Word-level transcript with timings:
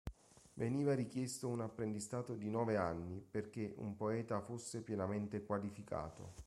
Veniva 0.55 0.95
richiesto 0.95 1.47
un 1.47 1.61
apprendistato 1.61 2.33
di 2.33 2.49
nove 2.49 2.75
anni 2.75 3.21
perché 3.21 3.75
un 3.77 3.95
poeta 3.95 4.41
fosse 4.41 4.81
pienamente 4.81 5.43
qualificato. 5.43 6.39